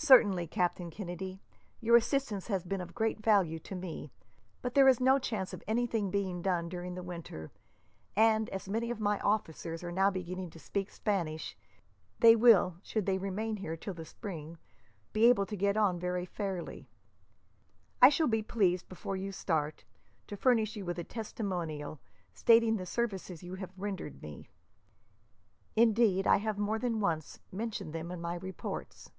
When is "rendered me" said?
23.76-24.48